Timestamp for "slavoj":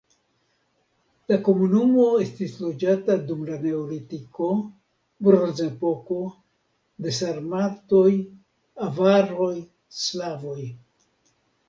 10.05-10.61